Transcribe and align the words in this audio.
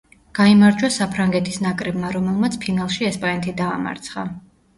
გაიმარჯვა 0.37 0.87
საფრანგეთის 0.95 1.59
ნაკრებმა, 1.65 2.09
რომელმაც 2.15 2.57
ფინალში 2.65 3.07
ესპანეთი 3.11 3.55
დაამარცხა. 3.61 4.27